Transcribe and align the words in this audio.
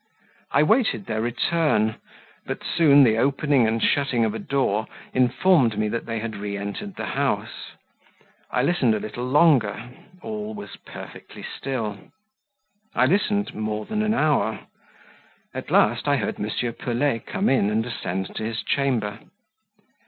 I 0.49 0.63
waited 0.63 1.05
their 1.05 1.21
return, 1.21 1.97
but 2.47 2.63
soon 2.63 3.03
the 3.03 3.17
opening 3.19 3.67
and 3.67 3.79
shutting 3.83 4.25
of 4.25 4.33
a 4.33 4.39
door 4.39 4.87
informed 5.13 5.77
me 5.77 5.89
that 5.89 6.07
they 6.07 6.17
had 6.17 6.35
re 6.37 6.57
entered 6.57 6.95
the 6.95 7.05
house; 7.05 7.73
I 8.49 8.63
listened 8.63 8.95
a 8.95 8.99
little 8.99 9.23
longer, 9.27 9.91
all 10.23 10.55
was 10.55 10.75
perfectly 10.85 11.43
still; 11.43 11.99
I 12.95 13.05
listened 13.05 13.53
more 13.53 13.85
than 13.85 14.01
an 14.01 14.15
hour 14.15 14.61
at 15.53 15.69
last 15.69 16.07
I 16.07 16.17
heard 16.17 16.39
M. 16.39 16.49
Pelet 16.73 17.27
come 17.27 17.47
in 17.47 17.69
and 17.69 17.85
ascend 17.85 18.33
to 18.37 18.43
his 18.43 18.63
chamber. 18.63 19.19